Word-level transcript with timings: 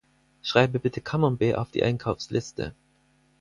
Schreibe 0.41 0.79
bitte 0.79 0.99
Camembert 0.99 1.59
auf 1.59 1.69
die 1.69 1.83
Einkaufsliste. 1.83 2.73